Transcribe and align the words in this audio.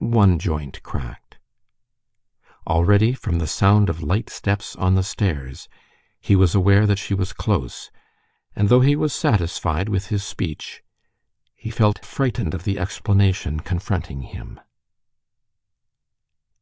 One 0.00 0.38
joint 0.38 0.82
cracked. 0.82 1.38
Already, 2.66 3.14
from 3.14 3.38
the 3.38 3.46
sound 3.46 3.88
of 3.88 4.02
light 4.02 4.28
steps 4.28 4.76
on 4.76 4.96
the 4.96 5.02
stairs, 5.02 5.66
he 6.20 6.36
was 6.36 6.54
aware 6.54 6.86
that 6.86 6.98
she 6.98 7.14
was 7.14 7.32
close, 7.32 7.90
and 8.54 8.68
though 8.68 8.82
he 8.82 8.94
was 8.96 9.14
satisfied 9.14 9.88
with 9.88 10.08
his 10.08 10.22
speech, 10.22 10.82
he 11.54 11.70
felt 11.70 12.04
frightened 12.04 12.52
of 12.52 12.64
the 12.64 12.78
explanation 12.78 13.60
confronting 13.60 14.20
him.... 14.20 14.60